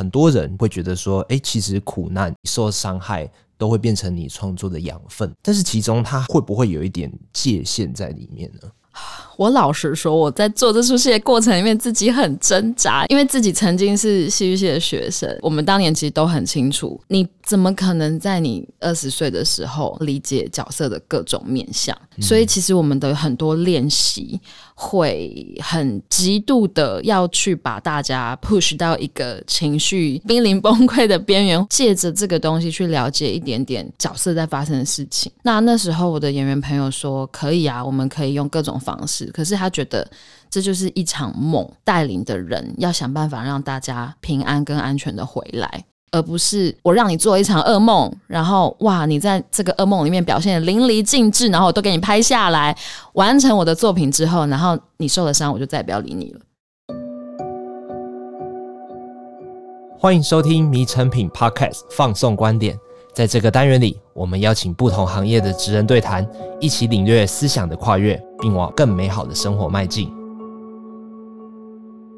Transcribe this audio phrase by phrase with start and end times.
[0.00, 8.70] 很多人会觉得说，哎，其实苦难、受伤害都会变成你创作的养分，但是其中它会不会有一点界限在里面呢？
[9.36, 15.38] 我老实说，我在做这出戏的过程里面，自己很挣扎，因为自己曾经是戏剧系的学生。
[15.42, 21.92] 我们当年其实都很清楚，你怎么可能在你二十岁的时候理解角色的各种面相？
[22.16, 22.22] 嗯。
[22.22, 24.40] 所以，其实我们的很多练习
[24.76, 35.32] 会很极度的要去把大家 push 到一个情绪濒临崩溃的边缘，借着这个东西去了解一点点角色在发生的事情。
[35.42, 40.08] 那那时候，我的演员朋友说：“可以啊，我们可以用各种方式。”可是他觉得
[40.48, 52.76] 这就是一场梦，带领的人要想办法让大家平安跟安全的回来，而不是我让你做一场噩梦，然后哇，你在这个噩梦里面表现得淋漓尽致，然后我都给你拍下来，
[53.12, 56.40] 完成我的作品之后，然后你受了伤，我就再也不要理你了。
[59.96, 62.76] 欢迎收听《迷成品 Podcast》放送观点。
[63.12, 66.26] 在这个单元里，我们邀请不同行业的职人对谈，
[66.58, 70.10] 一起领略思想的跨越，并往更美好的生活迈进。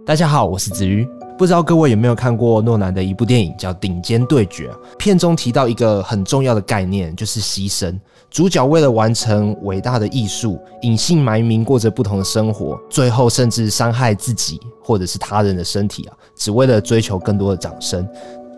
[0.07, 1.09] 大家好，我是子瑜。
[1.43, 4.69] 不知道各位有没有看过诺兰的一部电影叫《顶尖对决》？
[4.97, 7.99] 片中提到一个很重要的概念，就是牺牲。
[8.31, 18.09] 主角为了完成伟大的艺术，隐姓埋名，过着不同的生活，最后甚至伤害自己或者是他人的身体啊，只为了追求更多的掌声。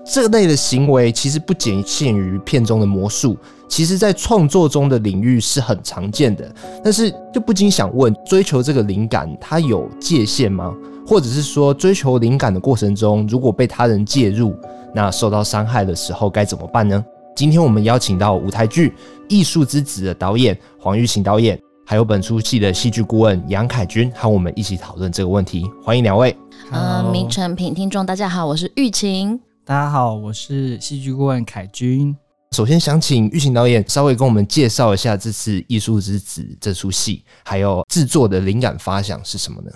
[0.05, 3.35] 这类的行为其实不仅限于片中的魔术，
[3.67, 6.55] 其实在创作中的领域是很常见的。
[6.83, 10.75] 但是就不禁想问：追求这个灵感，它有界限吗？
[11.07, 14.57] 或者是说，追求灵感的过程中，如果被他人介入，
[14.95, 17.05] 那受到伤害的时候该怎么办呢？
[17.37, 18.89] 今天我们邀请到舞台剧
[19.29, 25.69] 《艺术之子》的导演黄玉琴导演，还有本出戏的戏剧顾问杨凯军，和我们一起讨论这个问题。
[25.83, 26.35] 欢迎两位。
[26.71, 29.39] 呃，迷诚品听众大家好，我是玉琴。
[29.67, 32.17] 大家好，我是戏剧顾问凯军。
[32.53, 39.71] 首先想请玉琴导演稍微跟我们介绍一下这次《艺术之子》这出戏，还有制作的灵感发想是什么呢？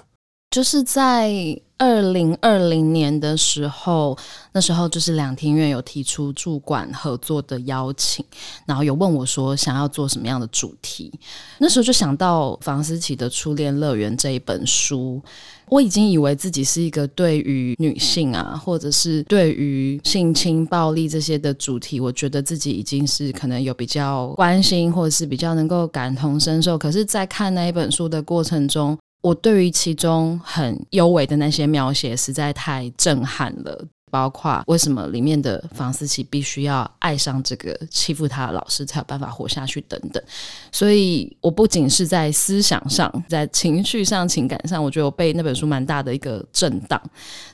[0.51, 1.31] 就是在
[1.77, 4.17] 二零二零年的时候，
[4.53, 8.25] 那时候就是两厅院有提出驻馆合作的邀请，
[8.67, 11.13] 然后有问我说想要做什么样的主题。
[11.59, 15.23] 那时候就想到房思琪的《初恋乐园》这一本书，
[15.69, 26.77] 我已经以为自己是一个对于女性啊，或者是对于性侵暴力这些的主题，我觉得自己已经是可能有比较关心，或者是比较能够感同身受。
[26.77, 40.23] 可是，在看那一本书的过程中，我对于其中很幽微的那些描写实在太震撼了，包括为什么里面的房思琪必须要爱上这个欺负他的老师才有办法活下去等等。
[40.71, 47.01] 所以我不仅是在思想上，在情绪上、情感上，我觉得我被那本书蛮大的一个震荡，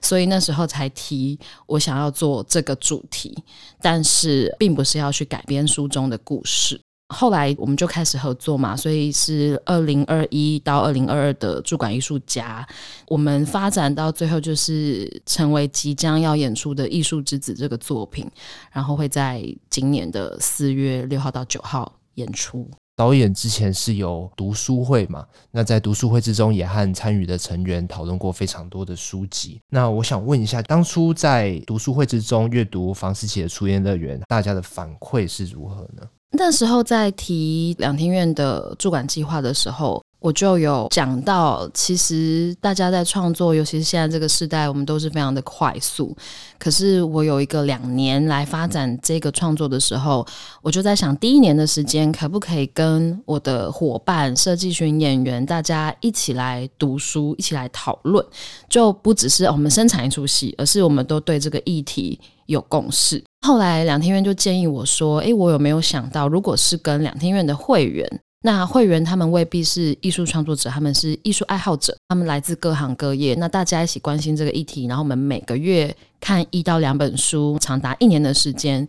[0.03, 3.37] 所以那时候才提我想要做这个主题，
[3.81, 6.79] 但是并不是要去改编书中的故事。
[7.09, 12.67] 后来我们就开始合作嘛，所以是二零二一到二零二二的驻馆艺术家，
[13.09, 18.29] 我们发展到最后就是成为即将要演出的《艺术之子》这个作品，
[18.73, 22.69] 然后会在今年的四月六号到九号演出。
[22.97, 25.27] 导演之前是有读书会嘛？
[25.51, 29.61] 那在读书会之中也和参与的成员讨论过非常多的书籍。
[29.69, 36.03] 那我想问一下，当初在读书会之中阅读房思琪的《初恋乐园》，大家的反馈是如何呢？
[36.37, 46.17] 那时候在提两厅院的驻馆计划的时候，我就有讲到，其实大家在创作，尤其是现在这个时代，我们都是非常的快速。
[46.59, 50.27] 可是我有一个两年来发展这个创作的时候，
[50.61, 58.25] 我就在想，第一年的时间可不可以跟我的伙伴、设计群演员大家一起来读书，一起来讨论，
[58.69, 63.23] 就不只是我们生产一出戏，而是我们都对这个议题有共识。
[63.47, 68.09] 后来两天院就建议我说：“诶，我有没有想到，如果是跟两天院的会员，
[68.43, 73.35] 那会员他们未必是艺术创作者，他们是艺术爱好者，他们来自各行各业。
[73.37, 78.87] 那大家一起关心这个议题，然后我们每个月看一到两本书，长达一年的时间，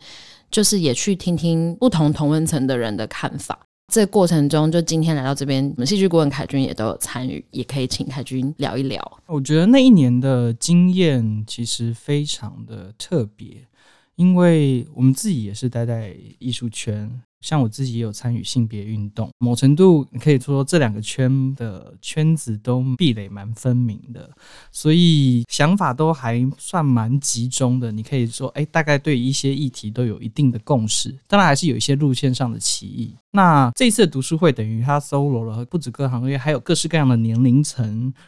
[0.51, 3.59] 就是也去听听不同同温层的人的看法。
[3.91, 9.19] 这个过程中，就今天来到这边，我们戏剧顾问凯军也都有参与，也可以请凯军聊一聊。
[9.27, 13.67] 我觉得那一年的经验其实非常的特别。”
[14.15, 24.27] 因为我们自己也是待在艺术圈，像我自己也有参与性别运动，某程度可以说这两个圈的圈子都壁垒蛮分明的，
[24.71, 27.91] 所以想法都还算蛮集中的。
[27.91, 33.13] 你可以说，哎，大概对一些议题都有一定的共识，当然还是有一些路线上的歧义。
[33.29, 37.85] 那这一次读书会等于他搜罗了不止各行各业，还有各式各样的年龄层，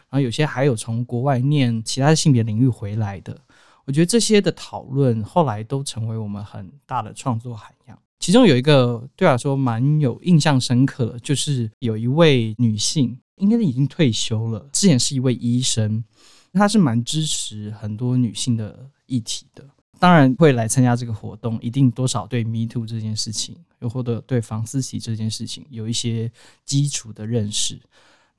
[0.08, 3.36] 然后有些还有从国外念其他性别领域回来的。
[3.84, 7.98] 我觉得这些的讨论后来都成为我们很大的创作涵养。
[8.20, 16.04] 其中有一个对我来说蛮有印象深刻的，就是有一位女性，应该是已经退休了，之前是一位医生，
[16.52, 19.64] 她是蛮支持很多女性的议题的。
[20.00, 26.30] 当然会来参加这个活动，一定多少对 Me Too 这件事情，又或者对房思琪这件事情有一些
[26.64, 27.80] 基础的认识。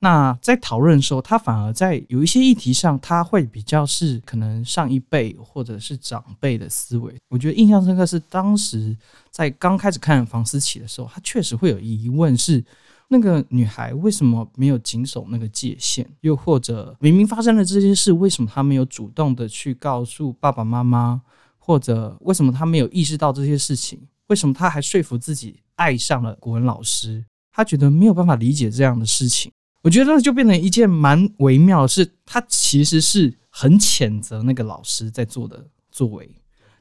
[0.02, 7.14] 那在讨论的时候，他反而在有一些议题上，他会比较是可能上一辈或者是长辈的思维。
[7.28, 8.96] 我觉得印象深刻是当时
[9.30, 12.64] 在刚开始看房思琪的时候，他确实会有疑问：是
[13.08, 16.08] 那个女孩为什么没有谨守那个界限？
[16.22, 21.20] 又或者明明发生了这件事，为什么她没有主动的去告诉爸爸妈妈？
[21.58, 24.00] 或者为什么她没有意识到这些事情？
[24.28, 27.22] 为什么她还说服自己爱上了国文老师？
[27.52, 29.52] 她觉得没有办法理解这样的事情。
[29.82, 36.28] 我觉得就变成一件蛮微妙的事，他其实是很谴责那个老师在做的作为，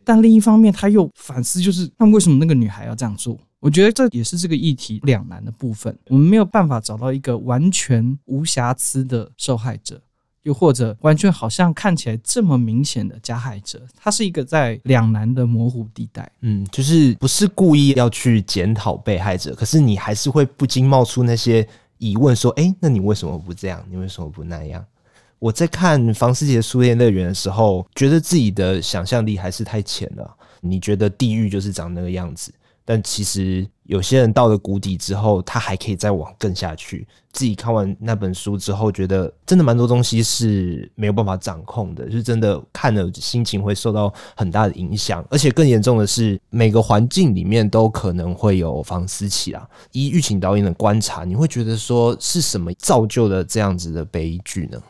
[0.04, 3.40] 但另一方面他又反思，就是那为什么那个女孩要这样做？
[3.62, 10.01] 我觉得这也是这个议题两难的部分，我们没有办法找到一个完全无瑕疵的受害者，
[10.44, 16.30] 又或者完全好像看起来这么明显的加害者，他是一个在两难的模糊地带。
[16.42, 21.66] 嗯，就是不是故意要去检讨被害者，可是你还是会不禁冒出那些。
[22.00, 23.86] 疑问说：“哎、那你为什么不这样？
[23.92, 24.84] 你为什么不那样？”
[25.38, 30.36] 我在看房思杰书店乐园的时候，觉得自己的想象力还是太浅了。
[30.60, 32.51] 你觉得地狱就是长那个样子？
[32.89, 37.07] 但其实有些人到了谷底之后，他还可以再往更下去。
[37.31, 45.24] 自己看完那本书之后，觉得真的蛮多东西是没有办法掌控的，就是真的看了心情会受到很大的影响。
[45.30, 49.69] 而且更严重的是，每个环境里面都可能会有房思琪啊。
[49.91, 54.81] 依玉琴导演的观察，你会觉得说是什么造就了这样子的悲剧呢？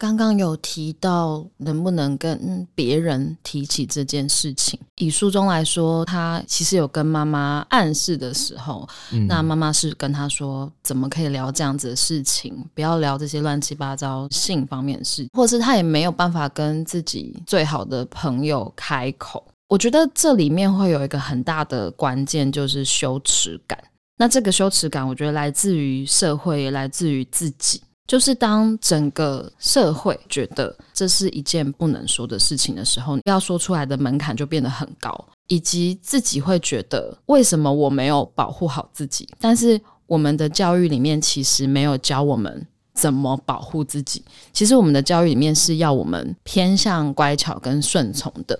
[0.00, 4.80] 刚刚有提到能不能跟别人提起这件事情。
[4.96, 12.64] 以书中来说，他其实有跟妈妈暗示的时候，嗯、那妈妈是跟他说，怎么可以聊这样子的事情？
[12.72, 19.46] 不要聊这些乱七八糟性方面的事，或是他也没有办法跟自己最好的朋友开口。
[19.68, 23.78] 我觉得这里面会有一个很大的关键，就是羞耻感。
[24.16, 27.82] 那这个羞耻感，我觉得来自于社会，也来自于自己。
[28.10, 39.28] 就是当整个社会觉得这是一件不能说的事情的时候，要说出来的门槛就变得很高，以及自己会觉得为什么我没有保护好自己？
[39.38, 48.58] 但是我们的教育里面其实没有教我们怎么保护自己，其实我们的教育里面是要我们偏向乖巧跟顺从的。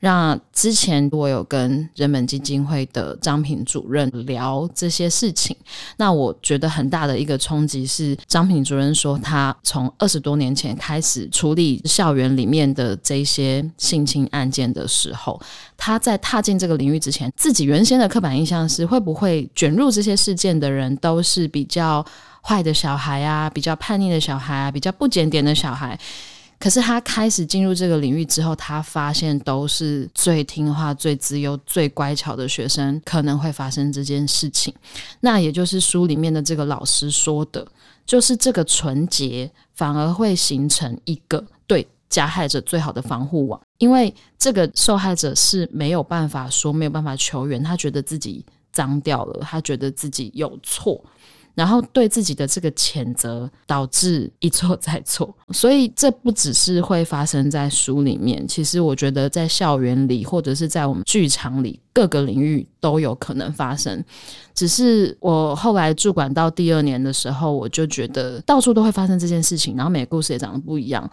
[0.00, 5.56] 那之前我有跟人本基金会的张平主任聊这些事情，
[5.96, 15.40] 那我觉得很大的一个冲击是，张平主任说他从二十多年前开始处理校园里面的这些性侵案件的时候，
[15.76, 22.04] 他在踏进这个领域之前，自己原先的刻板印象是会不会卷入这些事件的人都是比较
[22.42, 25.98] 坏的小孩啊，比较叛逆的小孩啊，比较不检点的小孩。
[26.58, 34.74] 可是他开始进入这个领域之后，他发现都是最听话、最自由、最乖巧的学生可能会发生这件事情。
[35.20, 37.64] 那也就是书里面的这个老师说的，
[38.04, 51.00] 就是这个纯洁反而会形成一个对加害者最好的防护网，因为这个受害者是没有办法说、没有办法求援，他觉得自己脏掉了，他觉得自己有错。
[51.58, 64.04] 然后对自己的这个谴责，导致一错再错， 所以这不只是会发生在书里面，其实我觉得在校园里，或者是在我们剧场里，各个领域都有可能发生。
[64.54, 71.10] 只是我后来驻管到第二年的时候，我就觉得到处都会发生这件事情，然后每个故事也长得不一样。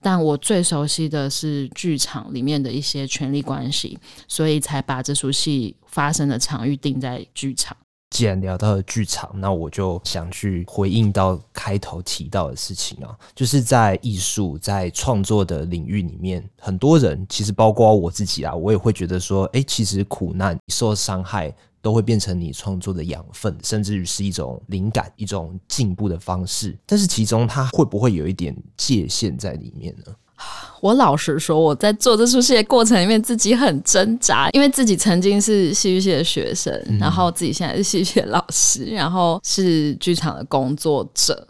[0.00, 7.76] 但我最熟悉的是剧场里面的一些权力关系，所以才把这出戏发生的场域定在剧场。
[8.10, 26.76] 既然聊到了剧场，那我就想去回应到开头提到的事情啊，就是在艺术在创作的领域里面，很多人其实包括我自己啊，我也会觉得说，哎，其实苦难、受伤害都会变成你创作的养分，甚至于是一种灵感、一种进步的方式。
[26.84, 30.12] 但是其中它会不会有一点界限在里面呢？
[30.80, 41.46] 我老实说，我在做这出戏的过程里面，自己很挣扎，因为自己曾经是戏剧系的学生，嗯、然后自己现在是戏剧的老师，然后是剧场的工作者。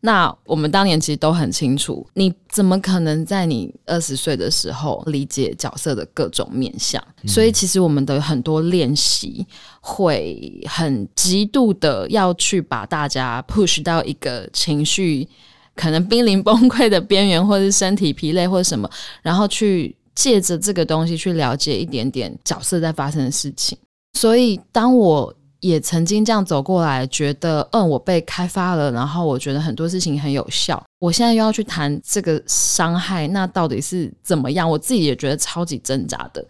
[0.00, 7.00] 那我们当年其实都很清楚，你怎么可能在你二十岁的时候理解角色的各种面相？
[7.22, 9.46] 嗯、所以其实我们的很多练习
[9.80, 15.28] 会很极度的要去把大家 push 到一个情绪。
[15.74, 18.88] 可能濒临崩溃的边缘，或是身体疲累，或者什么，
[19.22, 23.76] 然后去借着这个东西去了解一点点角色在发生的事情。
[24.12, 25.34] 所以当我
[25.64, 30.82] 也曾经这样走过来，觉得嗯，我被开发了，然后我觉得很多事情很有效。
[30.98, 34.68] 我现在又要去谈这个伤害，那到底是怎么样？
[34.68, 36.44] 我自己也觉得超级挣扎的。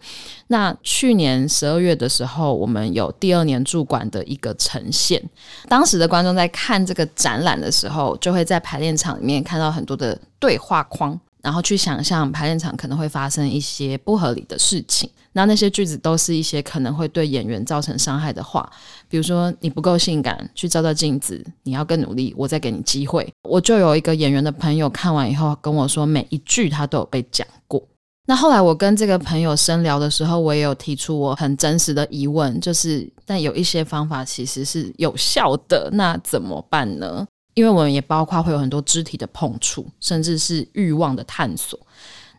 [0.47, 5.23] 那去年十二月的时候，我们有第二年驻馆的一个呈现，
[5.69, 11.17] 当时的观众在看这个展览的时候，就会在排练场里面看到很多的对话框。
[11.45, 18.67] 然后去想象排练场可能会发生一些不合理的事情，那那些句子都是一些可能会对演员造成伤害的话，
[19.07, 23.31] 比如说你不够性感，去照照镜子，你要更努力，我再给你机会。
[23.47, 27.79] 我就有一个演员的朋友看完以后跟我说，每一句他都有被讲过。
[28.27, 37.23] 那后来我跟这个朋友深聊的时候，我也有提出我很真实的疑问，就是但有一些方法其实是有效的，那怎么办呢？
[37.55, 41.79] 因为我们也包括会有很多肢体的碰触，甚至是欲望的探索。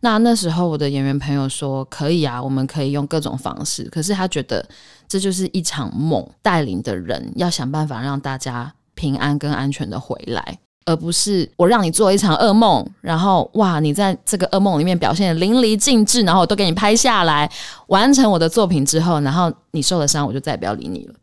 [0.03, 3.83] 那那时候我的演员朋友说可以啊，我们可以用各种方式。
[3.85, 4.65] 可是他觉得
[5.09, 17.51] 这就是一场梦，带领的人要想办法让大家平安跟安全的回来，而不是我让你做一场噩梦，然后哇，你在这个噩梦里面表现得淋漓尽致，然后我都给你拍下来，
[17.89, 21.15] 完成我的作品之后，然后你受了伤，我就再也不要理你了。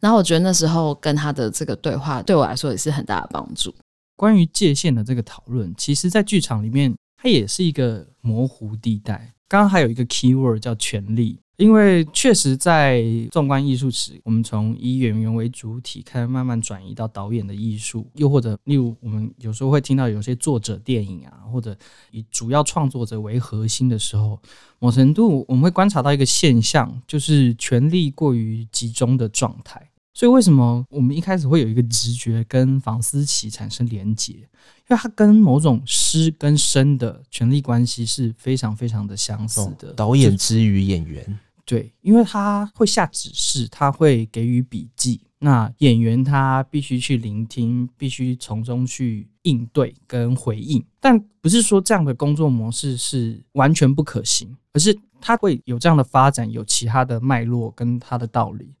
[0.00, 3.74] 然后我觉得那时候跟他的这个对话对我来说也是很大的帮助。
[4.16, 9.34] 关于界限的这个讨论，其实，在剧场里面，它也是一个模糊地带。
[9.48, 11.38] 刚刚还有一个 key word 叫权力。
[11.56, 21.74] 因为确实，在纵观艺术史，我们从以演员为主体开始慢慢转移到导演的艺术，又或者例如我们有时候会听到有些作者电影啊，或者
[22.10, 24.38] 以主要创作者为核心的时候，
[24.78, 29.90] 某程度我们会观察到一个现象，就是权力过于集中的状态。
[30.12, 34.32] 所以为什么我们一开始会有一个直觉跟房思琪产生连结？
[34.32, 39.92] 因为它跟某种师跟生的权力关系是非常非常的相似的。
[39.94, 41.38] 导演之于演员。
[41.66, 50.82] 对，因为他会下指示，他会给予笔记，那演员他必须去聆听，必须从中去应对跟回应。
[51.00, 58.72] 但不是说这样的工作模式是完全不可行，而是他会有这样的发展，有其他的脉络跟他的道理。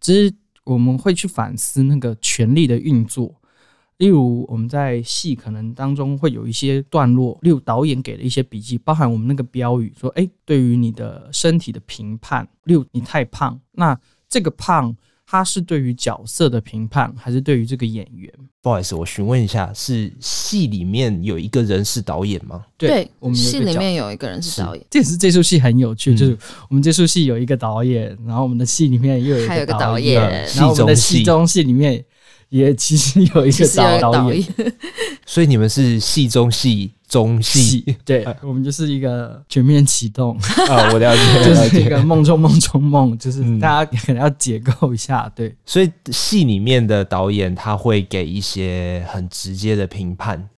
[0.00, 3.39] 只是我们会去反思那个权力的运作。
[4.00, 22.64] 例如，我们在戏可能当中会有一些段落，例如导演给的一些笔记，包含我们那个标语说：“哎，对于你的身体的评判，例如你太胖，那这个胖，它是对于角色的评判，还是对于这个演员？”不好意思，我询问一下，是戏里面有一个人是导演吗？
[22.78, 24.82] 对，我们戏里面有一个人是导演。
[24.88, 26.38] 这也是这出戏很有趣，就是
[26.70, 30.22] 我们这出戏有一个导演，然后我们的戏里面又有一个导演，
[30.54, 32.02] 然后我们的戏中戏里面。
[32.50, 34.46] 也其实有一个导导演，
[35.24, 40.36] 所以你们是戏中戏中戏，对，我们就是一个全面启动
[40.68, 45.54] 啊，我了解， 就是一个梦中梦中梦，就是大家可能要解构一下，对。
[45.64, 50.48] 所以戏里面的导演他会给一些很直接的评判，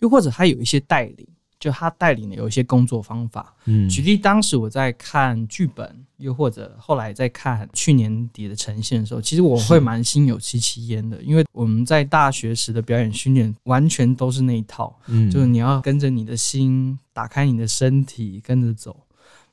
[0.00, 1.26] 又或者他有一些带领。
[1.58, 18.96] 就他带领的有一些工作方法，嗯，举例当时我在看剧本，又或者后来在看去年底的呈现的时候，其实我会蛮心有戚戚焉的，因为我们在大学时的表演训练完全都是那一套，嗯，就是你要跟着你的心，打开你的身体，跟着走。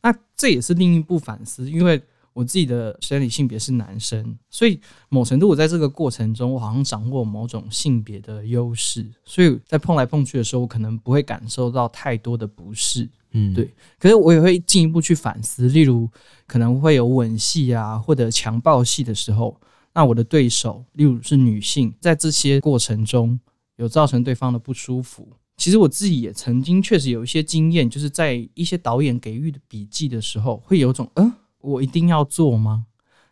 [0.01, 2.01] 那这也是另一部反思，因为。
[2.35, 4.77] 我自己的生理性别是男生，所以
[5.07, 13.73] 某程度我在这个过程中，我好像掌握某种性别的优势，所以在碰来碰去的时候，我可能不会感受到太多的不适，嗯，对。
[13.97, 16.09] 可是我也会进一步去反思，例如
[16.45, 19.57] 可能会有吻戏啊，或者强暴戏的时候，
[19.93, 23.39] 那我的对手，例如是女性，在这些过程中
[23.77, 25.25] 有造成对方的不舒服。
[25.55, 31.31] 其实我自己也曾经确实有一些经验，就是在一些导演给予的笔记的时候，会有种嗯。
[31.65, 32.85] 我一定要做吗？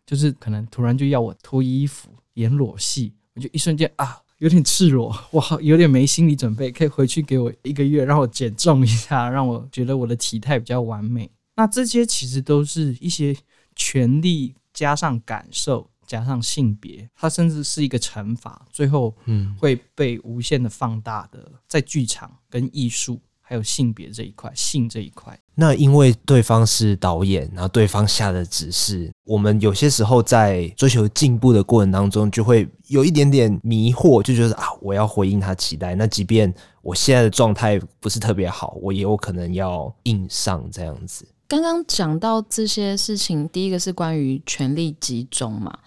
[0.05, 11.31] 就是可能突然就要我脱衣服演裸戏，我就一瞬间啊，有点赤裸， 我好有点没心理准备，可以回去给我一个月，让我减重一下， 让我觉得我的体态比较完美。
[11.55, 13.35] 那这些其实都是一些
[13.75, 23.21] 权利加上感受加上性别，它甚至是一个惩罚，最后嗯会被无限的放大的，在剧场跟艺术。
[23.45, 25.37] 还有性别这一块，性这一块。
[25.55, 35.93] 那因为对方是导演，然后对方下的指示，我们有些时候在追求进步的过程当中，就会有一点点迷惑，就觉得啊，我要回应他期待。
[35.95, 41.27] 那即便我现在的状态不是特别好，我也有可能要硬上这样子。
[41.47, 45.77] 刚刚讲到这些事情，第一个是关于权力集中嘛。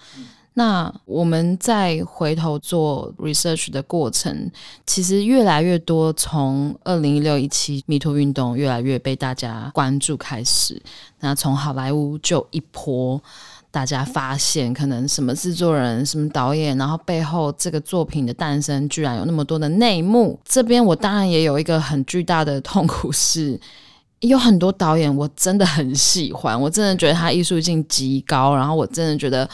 [0.58, 4.50] 那我们再回头做 research 的过程，
[4.86, 10.80] 其实越来越多从二零一六一七 Me Too 运动越来越被大家关注开始，
[11.20, 13.22] 那从好莱坞就一波，
[13.70, 20.40] 大家发现可能什么制作人、什么导演，然后背后这个作品的诞生居然有那么多的内幕。
[20.42, 23.60] 这边我当然也有一个很巨大的痛苦是，
[24.20, 29.46] 有很多导演我真的很喜欢，我真的觉得他艺术性极高，然后我真的觉得。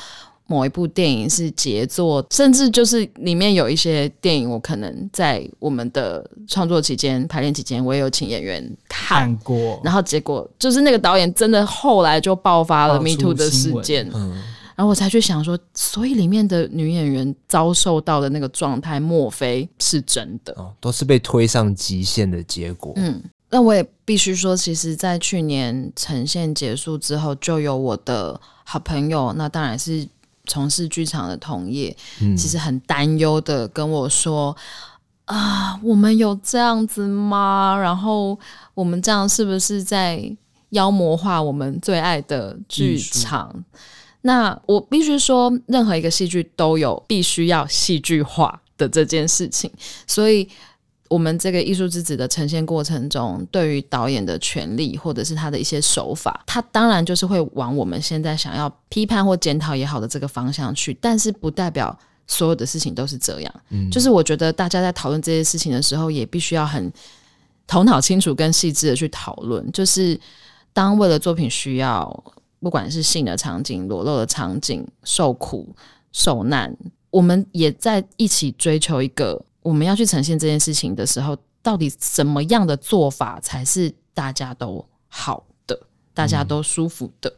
[0.52, 9.80] 某一部电影是杰作，甚至就是里面有一些电影，我可能在我们的创作期间、排练期间，我也有请演员看，看过。
[9.82, 14.32] 然后结果就是那个导演真的后来就爆发了 Me Too 的事件，嗯，
[14.76, 20.52] 然后我才去想说，所以里面的女演员遭受到的那个状态，莫非是真的？
[20.58, 22.92] 哦，都是被推上极限的结果。
[22.96, 30.06] 嗯，那我也必须说，其实，在去年呈现结束之后，就有我的好朋友，那当然是。
[30.46, 31.96] 从事剧场的同业，
[32.36, 34.56] 其实很担忧的跟我说
[35.26, 37.76] ：“嗯、啊，我们有这样子吗？
[37.80, 38.38] 然后
[38.74, 40.34] 我们这样是不是在
[40.70, 43.64] 妖魔化我们最爱的剧场？”
[44.22, 49.70] 那我必须说，任何一个戏剧都有必须要戏剧化的这件事情，
[50.06, 50.48] 所以。
[51.12, 61.94] 我们这个艺术之子的呈现过程中，对于导演的权利或者是他的一些手法，他当然就是会往我们现在想要批判或检讨也好的这个方向去，但是不代表
[62.26, 63.54] 所有的事情都是这样。
[63.68, 66.90] 嗯，就是我觉得大家在讨论这些事情的时候，也必须要很
[67.66, 69.70] 头脑清楚跟细致的去讨论。
[69.70, 70.18] 就是
[70.72, 72.24] 当为了作品需要，
[72.60, 75.76] 不管是性的场景、裸露的场景、受苦
[76.10, 76.74] 受难，
[77.10, 79.44] 我们也在一起追求一个。
[79.62, 85.80] 我们要去呈现这件事情的时候，到底什么样的做法才是大家都好的、
[86.12, 87.32] 大家都舒服的，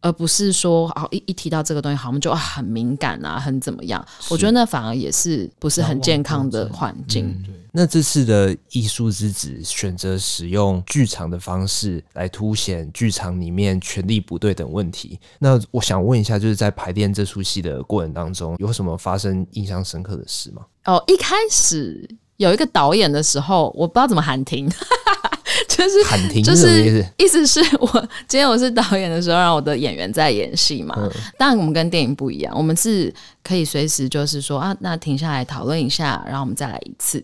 [0.00, 4.04] 而不是说哦一一提到这个东西，好，我们就很敏感啊，很怎么样？
[4.30, 7.26] 我觉得那反而也是不是很健康的环境。
[7.46, 15.18] 嗯、那这次的艺术之子选择使用剧场的方式来凸显剧场里面权力不对等问题。
[15.38, 20.62] 那我想问一下，就是在排练这出戏的过程当中，有什么发生印象深刻的事吗？
[20.84, 24.70] 哦，一开始有一个导演的时候，我不知道怎么喊停，
[25.68, 27.88] 就是喊停，就是意思是我
[28.28, 30.94] 今天我是导演的时候，让我的演员在演戏嘛。
[30.98, 37.22] 嗯、当然，我们跟电影不一样，我们是可以随时就是说啊，那停下来讨论一下，然后我们再来一次。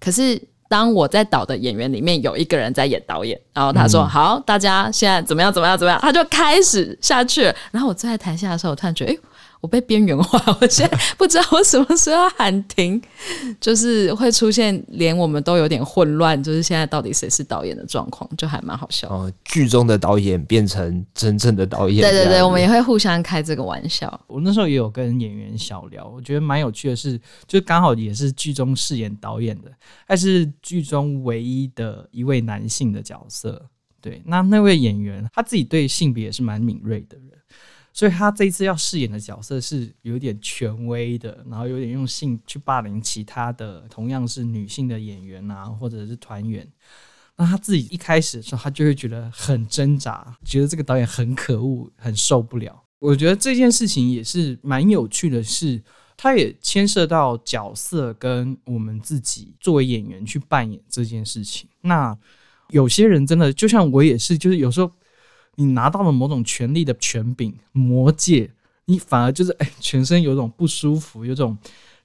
[0.00, 5.52] 可是当我在导的演员里面有一个人在演导演，然后他说：“嗯、好，大家现在怎么样？
[5.52, 5.76] 怎么样？
[5.78, 7.54] 怎么样？”他就开始下去了。
[7.70, 9.18] 然后我坐在台下的时候，我突然觉得，哎。
[9.66, 13.02] 我被边缘化，我现在不知道我什么时候喊停，
[13.60, 19.08] 就是会出现连我们都有点混乱，就是现在到底谁是导演的状况，就还蛮好笑。
[19.08, 24.08] 哦，剧中的导演变成真正的导演，对对对，我们也会互相开这个玩笑。
[24.28, 29.72] 我那时候也有跟演员小聊，我觉得蛮有趣的是，就刚好也是剧中饰演导演的，
[30.06, 33.60] 还是剧中唯一的一位男性的角色。
[34.00, 37.26] 对，那那位演员他自己对性别也是蛮敏锐的人。
[37.96, 46.70] 所以他这一次要饰演的角色是有点权威的，然后有点用性去霸凌其他的同样是女性的演员啊，或者是团员。
[47.36, 52.84] 那他自己一开始的时候，他就会觉得很挣扎，觉得这个导演很可恶，很受不了。
[52.98, 55.82] 我觉得这件事情也是蛮有趣的是，
[56.18, 61.66] 他也牵涉到角色跟我们自己作为演员去扮演这件事情。
[61.80, 62.14] 那
[62.68, 64.92] 有些人真的就像我也是，就是有时候。
[65.56, 68.50] 你拿到了某种权力的权柄魔戒，
[68.84, 71.56] 你反而就是哎，全身有种不舒服，有种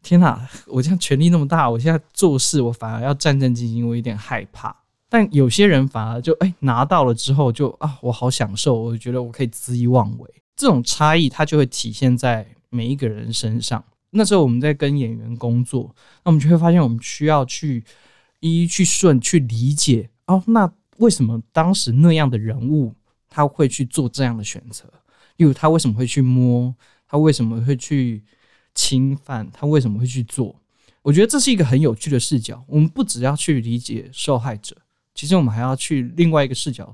[0.02, 0.50] 天哪！
[0.66, 4.76] 我这样权力那么大，我现在做事我反而要战战兢兢，我有点害怕。
[5.08, 10.34] 但有些人反而就哎拿到了之后就啊，我好享受，我觉得我可以恣意妄为。
[10.56, 13.84] 这种差异它就会体现在每一个人身上。
[14.12, 17.84] 那时候我们在跟演员工作，那我们就会发现我们需要去
[18.40, 22.94] 一一去顺去理解哦，那为什么当时那样的人物？
[23.34, 24.84] 他会去做这样的选择，
[25.38, 26.76] 例如他为什么会去摸，
[27.08, 28.22] 他为什么会去
[28.76, 30.54] 侵犯，他为什么会去做？
[31.02, 32.62] 我觉得这是一个很有趣的视角。
[32.68, 34.76] 我们不只要去理解受害者，
[35.16, 36.94] 其实我们还要去另外一个视角，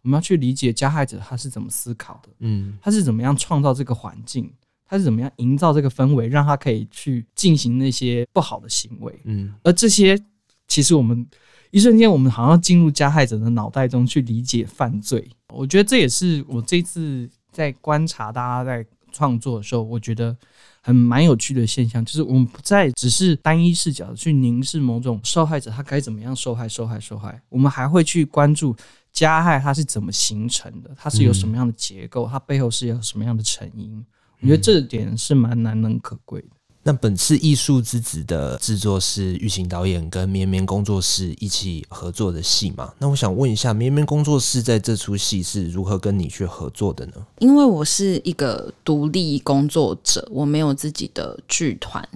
[0.00, 4.50] 我们要去理解加害者他是怎么思考的，嗯，他是怎么样创造这个环境，
[4.86, 10.18] 他是怎么样营造这个氛围，让他可以去进行那些不好的行为，嗯，而这些
[10.66, 11.26] 其实我们。
[11.74, 15.28] 一瞬间，我们好像进入加害者的脑袋中去理解犯罪。
[15.52, 20.36] 我觉得这也是我这次在观察大家在创作的时候，我觉得
[20.80, 28.76] 很蛮有趣的现象，就是我们不再只是单一视角去凝视某种受害者他该怎么样受害、受害、受害，我们还会去关注
[29.10, 34.06] 加害它是怎么形成的，它是有什么样的结构，它背后是有什么样的成因。
[34.40, 36.48] 我觉得这点是蛮难能可贵的。
[36.86, 42.92] 那本次《艺术之子》的制作是玉行导演跟绵绵工作室一起合作的戏嘛？
[42.98, 47.14] 那我想问一下，绵绵工作室在这出戏是如何跟你去合作的呢？
[47.38, 52.06] 因为我是一个独立工作者，我没有自己的剧团，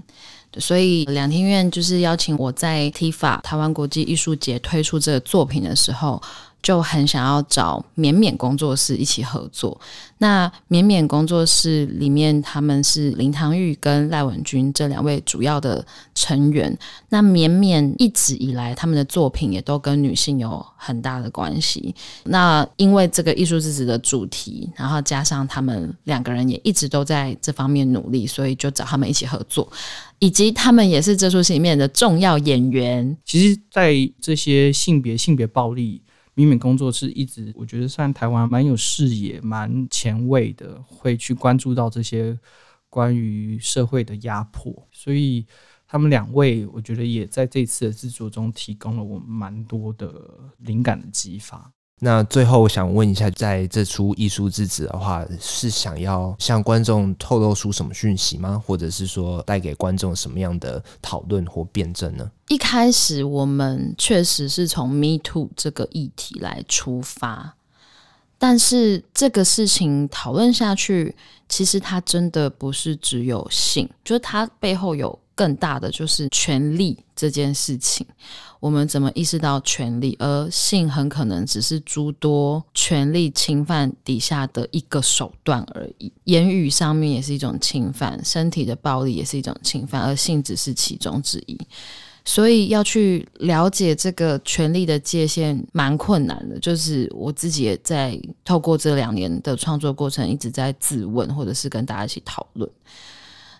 [0.59, 6.23] 所以两厅院就是邀请我在 TIFA 台湾国际艺术节推出这个作品的时候。
[6.63, 9.81] 就很想要找绵绵工作室一起合作。
[10.21, 16.77] 那绵绵工作室里面，他们是林唐玉跟赖文君这两位主要的成员。
[17.11, 21.95] 那绵绵一直以来，他们的作品也都跟女性有很大的关系。
[22.25, 29.71] 那因为这个艺术之子的主题，然后加上他们两个人也一直都在这方面努力，所以就找他们一起合作。
[30.19, 33.17] 以及他们也是这出戏里面的重要演员。
[33.25, 36.03] 其实，在这些性别性别暴力。
[36.39, 42.39] 米米工作室一直，我觉得算台湾蛮有视野、蛮前卫的，会去关注到这些
[42.89, 45.45] 关于社会的压迫，所以
[45.85, 50.09] 他们两位，我觉得也在这次的制作中提供了我们蛮多的
[50.59, 51.73] 灵感的激发。
[52.01, 58.63] 那最后我想问一下，在这出艺术之子的话，是想要向观众透露出什么讯息吗？
[58.65, 62.31] 或者是说带给观众什么样的讨论或辩证呢？
[62.49, 67.57] 一开始我们确实是从 Me Too 这个议题来出发，
[68.39, 71.17] 但是这个事情讨论下去，
[71.49, 78.07] 其实它真的不是只有性，就是它背后有更大的就是权力这件事情。
[78.61, 80.17] 我们怎么意识到权力？
[80.21, 86.13] 而性很可能只是诸多权力侵犯底下的一个手段而已。
[86.25, 91.59] 言语上面也是一种侵犯，身体的暴力也是一种侵犯，而性只是其中之一。
[92.25, 96.59] 所以要去了解这个权力的界限，蛮困难的。
[96.59, 102.69] 就是我自己也在透过这两年的创作过程，一直在自问，或者是跟大家一起讨论。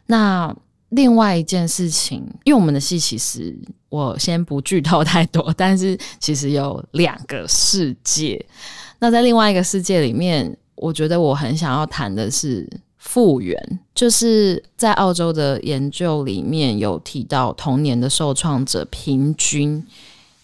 [0.07, 0.55] 那。
[0.91, 3.55] 另外一件事情，因为我们的戏其实
[3.91, 8.45] 我先不剧透太多，但是其实有两个世界。
[8.99, 19.87] 那在另外一个世界里面，我觉得我很想要谈的是复原，就是在澳洲的研究里面有提到，童年的受创者平均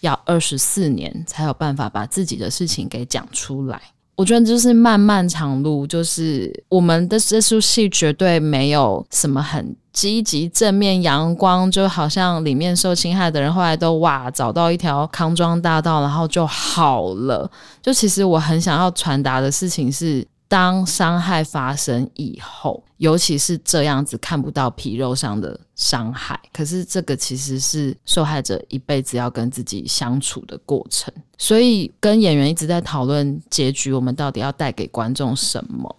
[0.01, 3.81] 要二十四年才有办法把自己的事情给讲出来。
[4.15, 17.49] 我觉得就是漫漫长路，就是我们的这出戏绝对没有什么很积极、正面、阳光，就好像里面受侵害的人后来都哇找到一条康庄大道，然后就好了。
[17.81, 20.25] 就其实我很想要传达的事情是。
[20.47, 31.11] 当伤害发生以后，尤其是这样子看不到皮肉上的伤害，可是这个其实是受害者一辈子要跟自己相处的过程。
[31.37, 35.93] 所以跟演员一直在讨论结局，我们到底要带给观众什么？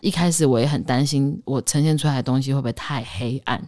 [0.00, 3.62] 一开始我也很担心，我呈现出来的东西会不会太黑暗？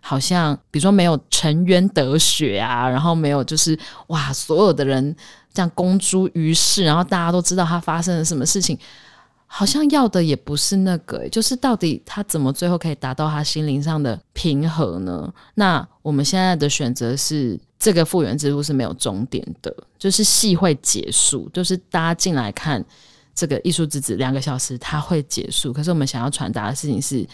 [0.00, 3.76] 好像比如说没有沉冤得雪啊，然后没有就是
[4.08, 5.16] 哇，所有的人
[5.52, 8.78] 这样公诸于世，然后大家都知道他发生了什么事情。
[9.50, 15.32] 好像要的也不是那个，就是到底他怎么最后可以达到他心灵上的平和呢？
[15.54, 22.84] 那我们现在的选择是，这个复原之路是没有终点的，就是戏会结束，就是大家进来看
[23.34, 25.72] 这个艺术之子两个小时，它会结束。
[25.72, 27.26] 可是我们想要传达的事情是，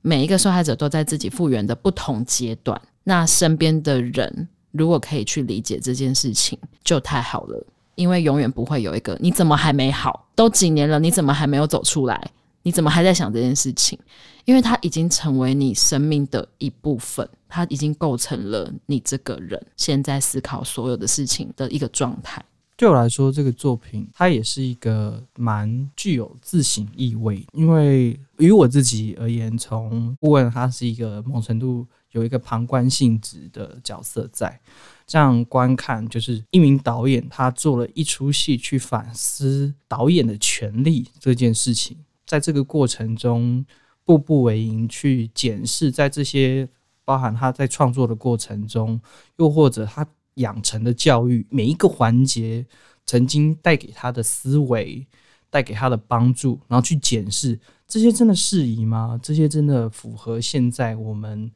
[0.00, 7.66] 每一个受害者都在自己复原的不同阶段，那身边的人如果可以去理解这件事情，就太好了。
[7.94, 10.26] 因为永远不会有一个你怎么还没好？
[10.34, 12.30] 都几年了，你怎么还没有走出来？
[12.62, 13.98] 你怎么还在想这件事情？
[14.46, 22.42] 因为它已经成为你生命的一部分，它已经构成了你这个人现在思考所有的事情的一个状态。
[22.76, 34.58] 对我来说，这个作品它也是一个蛮具有自省意味，因为于我自己而言，从顾问他是一个某程度有一个旁观性质的角色在。
[35.06, 43.64] 这样观看，就是一名导演，他做了一出戏去反思导演的权利这件事情，在这个过程中
[44.04, 46.66] 步步为营，去检视在这些
[47.04, 48.98] 包含他在创作的过程中，
[49.36, 52.66] 又或者他养成的教育每一个环节，
[53.04, 55.06] 曾经带给他的思维，
[55.50, 59.20] 带给他的帮助，然后去检视这些真的适宜吗？
[59.22, 61.52] 这些真的符合现在我们？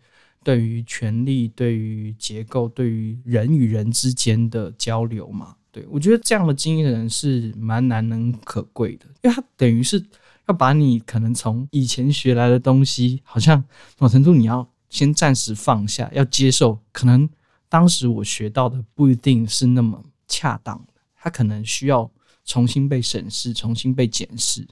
[0.48, 10.02] 对于权力、对于结构、对于人与人之间的交流嘛，对，我觉得这样的经验人是蛮难能可贵的，因为他等于是
[10.46, 13.62] 要把你可能从以前学来的东西，好像
[13.98, 17.28] 某程度你要先暂时放下，要接受，可能
[17.68, 22.10] 当时我学到的不一定是那么恰当的，他可能需要
[22.46, 24.66] 重新被审视、重新被检视。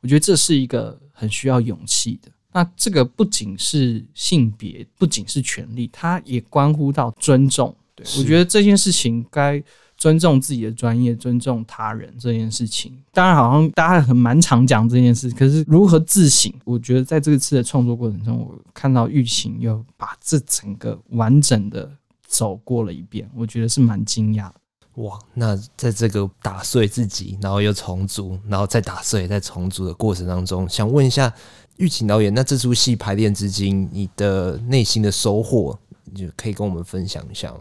[0.00, 2.30] 我觉得这是一个很需要勇气的。
[2.52, 7.74] 那这个不仅是性别，不仅是权利，它也关乎到尊重。
[7.94, 9.62] 对，我觉得这件事情该
[9.96, 12.96] 尊重自己的专业，尊重他人这件事情。
[13.12, 16.52] 当然，好像大家很蛮常讲这件事，可是如何自省？
[16.64, 21.90] 我觉得在这次的创作过程中，我看到玉琴又把这整个完整的
[22.26, 24.54] 走过了一遍，我觉得是蛮惊讶的。
[24.98, 31.32] 哇，那在这个打碎自己，然后又重组，然后再打碎、再重组的过程当中，想问一下。
[31.76, 37.60] 玉琴导演，那这出戏排练至今，你的内心的收获，你就可以跟我们分享一下吗？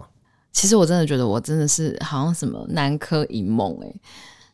[0.51, 3.93] 其实我真的觉得，我真的是好像什么南柯一梦哎，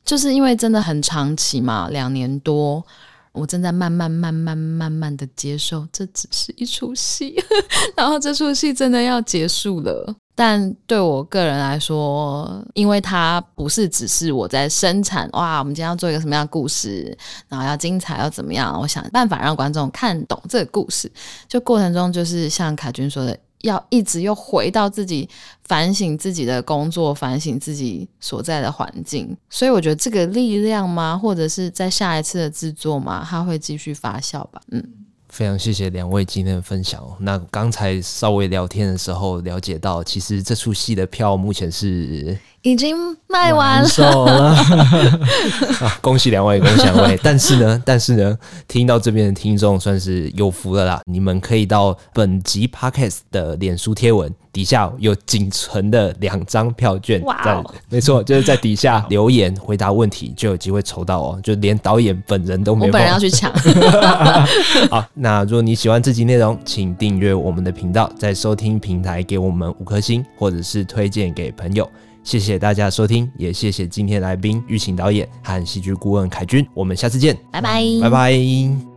[0.03, 2.85] 就是因为真的很长期嘛，两年多，
[3.31, 7.41] 我正在慢慢、慢慢、慢慢的接受，这只是一出戏，
[7.95, 10.13] 然后这出戏真的要结束了。
[10.35, 17.15] 但对我个人来说，因为它不是只是我在生产哇，我们今天要做一个什么样的故事，
[17.47, 21.11] 然后要精彩要怎么样，我想办法让观众看懂这个故事。
[21.47, 25.29] 就过程中，就是像凯君说的，要一直又回到自己
[25.65, 29.37] 反省自己的工作，反省自己所在的环境。
[29.51, 34.59] 所以我觉得这个力量吗，或者是在下一次的制作吗，它会继续发酵吧。
[34.71, 34.83] 嗯。
[35.33, 37.03] 非常谢谢两位今天的分享。
[37.21, 42.95] 那刚才稍微聊天的时候了解到，其实这出戏的票目前是已经
[43.27, 43.89] 卖完了。
[43.97, 44.55] 了
[45.79, 47.19] 啊，恭喜两位，恭喜两位！
[47.21, 51.01] 但是呢， 但是呢，听到这边的听众算是有福了啦。
[51.05, 54.33] 你们可以到本集 Podcast 的脸书贴文。
[54.53, 61.39] 底下有仅存的两张票券，哇 Wow 没错，就是在底下留言回答问题，就有机会抽到哦。
[61.41, 63.51] 就连导演本人都没有，我本人要去抢。
[64.91, 71.89] 好，那如果你喜欢这集内容，请订阅我们的频道，在收听平台给我们五颗星，或者是推荐给朋友。
[72.23, 76.65] 谢谢大家收听，也谢谢今天来宾玉琴导演和戏剧顾问凯军。
[76.73, 78.92] 我们下次见，拜拜，拜拜。